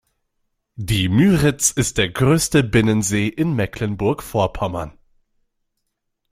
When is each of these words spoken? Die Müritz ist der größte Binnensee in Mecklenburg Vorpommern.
Die 0.79 1.09
Müritz 1.09 1.69
ist 1.69 1.99
der 1.99 2.09
größte 2.09 2.63
Binnensee 2.63 3.27
in 3.27 3.53
Mecklenburg 3.53 4.23
Vorpommern. 4.23 4.97